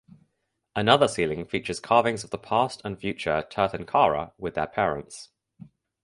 [0.75, 5.29] Another ceiling features carvings of the past and future tirthankara with their parents.